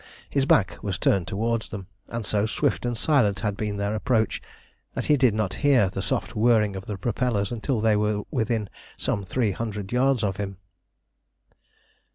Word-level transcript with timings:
His 0.31 0.47
back 0.47 0.79
was 0.81 0.97
turned 0.97 1.27
towards 1.27 1.69
them, 1.69 1.85
and 2.09 2.25
so 2.25 2.47
swift 2.47 2.87
and 2.87 2.97
silent 2.97 3.41
had 3.41 3.55
been 3.55 3.77
their 3.77 3.93
approach 3.93 4.41
that 4.95 5.05
he 5.05 5.15
did 5.15 5.35
not 5.35 5.53
hear 5.61 5.89
the 5.89 6.01
soft 6.01 6.35
whirring 6.35 6.75
of 6.75 6.87
the 6.87 6.97
propellers 6.97 7.51
until 7.51 7.79
they 7.81 7.95
were 7.95 8.23
within 8.31 8.67
some 8.97 9.23
three 9.23 9.51
hundred 9.51 9.91
yards 9.91 10.23
of 10.23 10.37
him. 10.37 10.57